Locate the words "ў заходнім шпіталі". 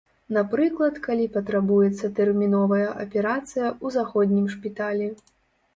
3.85-5.07